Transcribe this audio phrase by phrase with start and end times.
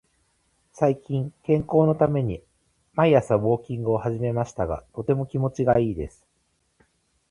[0.73, 2.43] 最近、健康のために
[2.95, 6.25] 毎朝ウォーキングを始めましたが、とても気持ちがいいです。